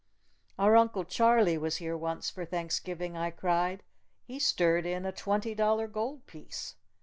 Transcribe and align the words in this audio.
"Our 0.57 0.77
uncle 0.77 1.03
Charlie 1.05 1.59
was 1.59 1.77
here 1.77 1.95
once 1.95 2.27
for 2.31 2.43
Thanksgiving," 2.43 3.15
I 3.15 3.29
cried. 3.29 3.83
"He 4.23 4.39
stirred 4.39 4.87
in 4.87 5.05
a 5.05 5.11
twenty 5.11 5.53
dollar 5.53 5.85
gold 5.87 6.25
piece. 6.25 6.73